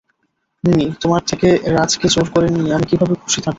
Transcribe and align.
মিমি, 0.63 0.85
তোমার 1.01 1.21
থেকে 1.27 1.47
রাজ-কে 1.71 2.07
জোর 2.07 2.27
করে 2.33 2.47
নিয়ে, 2.49 2.71
আমি 2.73 2.85
কিভাবে 2.85 3.13
খুশী 3.15 3.39
থাকবো। 3.41 3.49